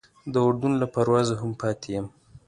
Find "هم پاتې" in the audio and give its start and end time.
1.41-1.89